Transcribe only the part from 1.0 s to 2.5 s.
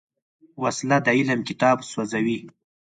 د علم کتاب سوځوي